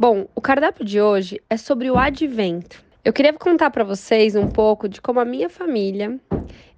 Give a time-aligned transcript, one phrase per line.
[0.00, 2.84] Bom, o cardápio de hoje é sobre o advento.
[3.04, 6.20] Eu queria contar para vocês um pouco de como a minha família,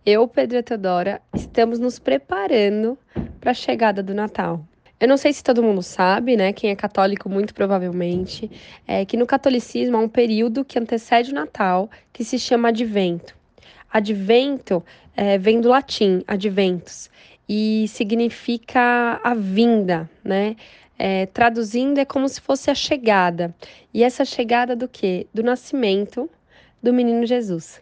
[0.07, 2.97] eu, Pedro e Teodora, estamos nos preparando
[3.39, 4.65] para a chegada do Natal.
[4.99, 6.55] Eu não sei se todo mundo sabe, né?
[6.55, 8.51] Quem é católico, muito provavelmente,
[8.89, 13.37] é que no catolicismo há um período que antecede o Natal que se chama Advento.
[13.93, 14.83] Advento
[15.15, 17.11] é, vem do latim, adventus,
[17.47, 20.57] e significa a vinda, né?
[21.03, 23.55] É, traduzindo, é como se fosse a chegada.
[23.93, 25.27] E essa chegada do quê?
[25.33, 26.29] Do nascimento
[26.83, 27.81] do menino Jesus.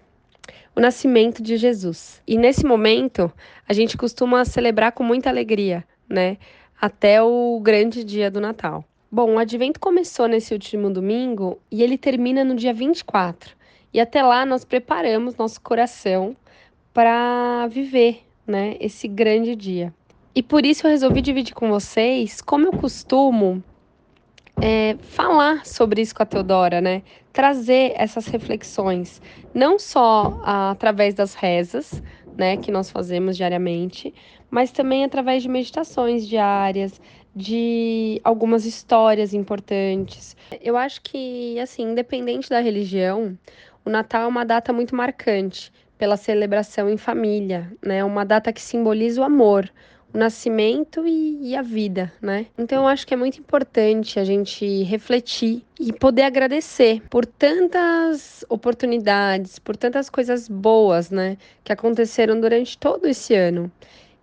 [0.77, 2.23] O nascimento de Jesus.
[2.25, 3.33] E nesse momento,
[3.69, 6.37] a gente costuma celebrar com muita alegria, né?
[6.81, 8.84] Até o grande dia do Natal.
[9.11, 13.56] Bom, o advento começou nesse último domingo e ele termina no dia 24.
[13.93, 16.37] E até lá nós preparamos nosso coração
[16.95, 19.93] para viver, né, esse grande dia.
[20.39, 23.61] E por isso eu resolvi dividir com vocês como eu costumo
[24.62, 27.03] é, falar sobre isso com a Teodora, né?
[27.33, 29.20] Trazer essas reflexões,
[29.53, 32.00] não só através das rezas,
[32.36, 34.14] né, que nós fazemos diariamente,
[34.48, 37.00] mas também através de meditações diárias,
[37.34, 40.36] de algumas histórias importantes.
[40.61, 43.36] Eu acho que, assim, independente da religião,
[43.84, 48.05] o Natal é uma data muito marcante pela celebração em família, né?
[48.05, 49.69] Uma data que simboliza o amor,
[50.12, 52.47] o nascimento e, e, a vida, né?
[52.56, 58.45] Então eu acho que é muito importante a gente refletir e poder agradecer por tantas
[58.48, 63.71] oportunidades, por tantas coisas boas, né, que aconteceram durante todo esse ano.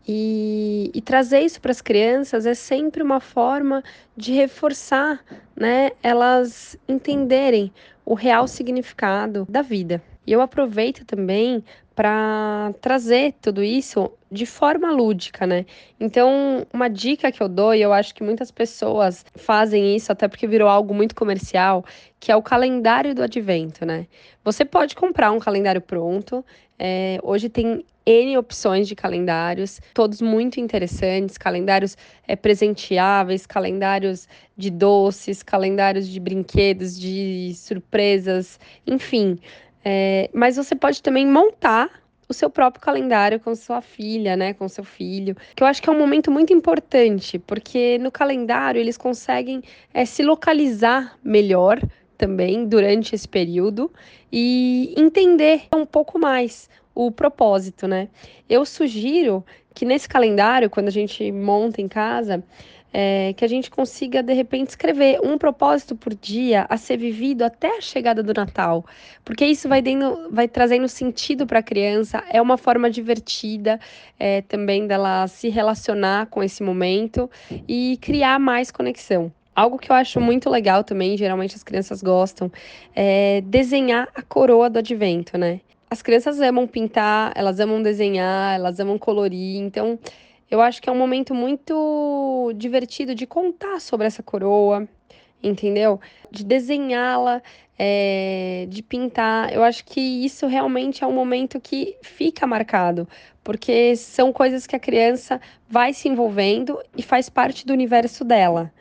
[0.08, 3.84] E, e trazer isso para as crianças é sempre uma forma
[4.16, 5.24] de reforçar,
[5.56, 7.72] né, elas entenderem
[8.06, 10.02] o real significado da vida.
[10.26, 11.64] E eu aproveito também
[11.96, 15.66] para trazer tudo isso de forma lúdica, né?
[15.98, 20.28] Então, uma dica que eu dou, e eu acho que muitas pessoas fazem isso, até
[20.28, 21.86] porque virou algo muito comercial,
[22.20, 24.08] que é o calendário do advento, né?
[24.44, 26.44] Você pode comprar um calendário pronto.
[26.78, 31.98] É, hoje tem N opções de calendários, todos muito interessantes, calendários
[32.28, 39.40] é, presenteáveis, calendários de doces, calendários de brinquedos, de surpresas, enfim.
[39.88, 44.68] É, mas você pode também montar o seu próprio calendário com sua filha, né, com
[44.68, 48.98] seu filho, que eu acho que é um momento muito importante, porque no calendário eles
[48.98, 49.62] conseguem
[49.94, 51.80] é, se localizar melhor
[52.18, 53.92] também durante esse período
[54.32, 58.08] e entender um pouco mais o propósito, né?
[58.50, 62.42] Eu sugiro que nesse calendário, quando a gente monta em casa,
[62.98, 67.44] é, que a gente consiga, de repente, escrever um propósito por dia a ser vivido
[67.44, 68.86] até a chegada do Natal,
[69.26, 73.82] porque isso vai, dando, vai trazendo sentido para a criança, é uma forma divertida
[74.18, 77.30] é, também dela se relacionar com esse momento
[77.68, 79.30] e criar mais conexão.
[79.54, 82.50] Algo que eu acho muito legal também, geralmente as crianças gostam,
[82.96, 85.60] é desenhar a coroa do advento, né?
[85.90, 90.00] As crianças amam pintar, elas amam desenhar, elas amam colorir, então
[90.50, 94.88] eu acho que é um momento muito divertido de contar sobre essa coroa,
[95.42, 96.00] entendeu?
[96.32, 97.42] De desenhá-la,
[97.78, 99.54] é, de pintar.
[99.54, 103.08] Eu acho que isso realmente é um momento que fica marcado,
[103.44, 108.72] porque são coisas que a criança vai se envolvendo e faz parte do universo dela.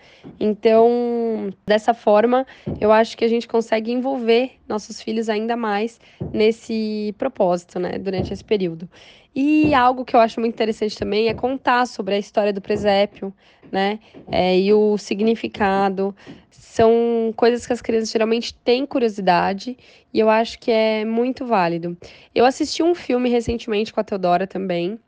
[0.41, 2.47] Então, dessa forma,
[2.81, 6.01] eu acho que a gente consegue envolver nossos filhos ainda mais
[6.33, 8.89] nesse propósito, né, durante esse período.
[9.35, 13.35] E algo que eu acho muito interessante também é contar sobre a história do presépio,
[13.71, 13.99] né?
[14.31, 16.15] É, e o significado.
[16.51, 19.77] São coisas que as crianças geralmente têm curiosidade
[20.13, 21.97] e eu acho que é muito válido.
[22.35, 24.99] Eu assisti um filme recentemente com a Teodora também,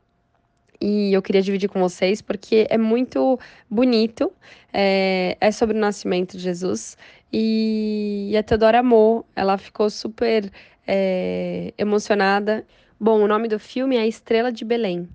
[0.79, 3.39] e eu queria dividir com vocês porque é muito
[3.69, 4.31] bonito.
[4.71, 6.97] É, é sobre o nascimento de Jesus
[7.31, 10.51] e, a Teodora amou, ela ficou super
[10.85, 12.65] é, emocionada.
[12.99, 15.09] Bom, o nome do filme é Estrela de Belém.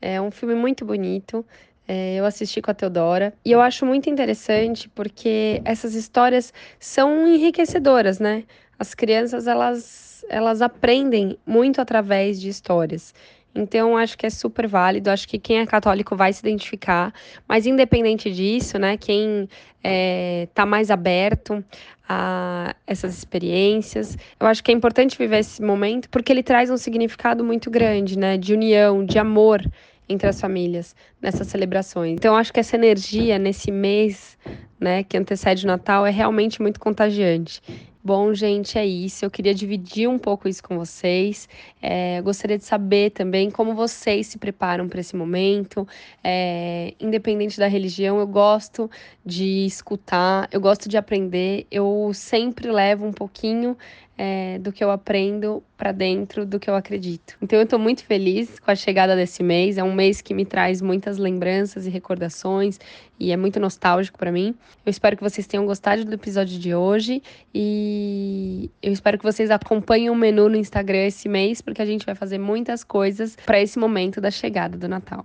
[0.00, 1.44] É um filme muito bonito.
[1.90, 7.26] É, eu assisti com a Teodora e eu acho muito interessante porque essas histórias são
[7.26, 8.44] enriquecedoras, né?
[8.78, 13.14] As crianças elas elas aprendem muito através de histórias.
[13.54, 15.10] Então, acho que é super válido.
[15.10, 17.12] Acho que quem é católico vai se identificar.
[17.48, 19.48] Mas, independente disso, né, quem
[19.82, 21.64] está é, mais aberto
[22.08, 26.76] a essas experiências, eu acho que é importante viver esse momento porque ele traz um
[26.76, 29.62] significado muito grande, né, de união, de amor
[30.08, 32.12] entre as famílias nessas celebrações.
[32.12, 34.38] Então, acho que essa energia nesse mês,
[34.80, 37.60] né, que antecede o Natal, é realmente muito contagiante.
[38.02, 39.24] Bom, gente, é isso.
[39.24, 41.46] Eu queria dividir um pouco isso com vocês.
[41.82, 45.86] É, gostaria de saber também como vocês se preparam para esse momento.
[46.24, 48.90] É, independente da religião, eu gosto
[49.26, 51.66] de escutar, eu gosto de aprender.
[51.70, 53.76] Eu sempre levo um pouquinho
[54.18, 57.36] é, do que eu aprendo para dentro do que eu acredito.
[57.40, 59.78] Então eu estou muito feliz com a chegada desse mês.
[59.78, 62.80] É um mês que me traz muitas lembranças e recordações
[63.18, 64.56] e é muito nostálgico para mim.
[64.84, 67.22] Eu espero que vocês tenham gostado do episódio de hoje
[67.54, 72.04] e eu espero que vocês acompanhem o menu no Instagram esse mês porque a gente
[72.04, 75.24] vai fazer muitas coisas para esse momento da chegada do Natal.